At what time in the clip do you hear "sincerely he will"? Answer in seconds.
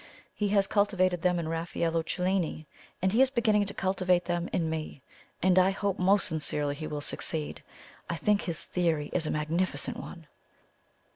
6.27-7.01